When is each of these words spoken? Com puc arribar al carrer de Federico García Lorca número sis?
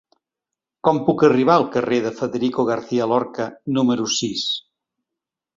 Com 0.87 1.01
puc 1.09 1.25
arribar 1.27 1.57
al 1.57 1.67
carrer 1.75 1.99
de 2.07 2.13
Federico 2.21 2.67
García 2.71 3.09
Lorca 3.13 3.47
número 3.79 4.09
sis? 4.19 4.49